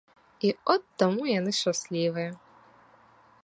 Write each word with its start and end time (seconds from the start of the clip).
І 0.47 0.53
от 0.75 0.83
таму 1.03 1.27
яны 1.31 1.51
шчаслівыя. 1.59 2.31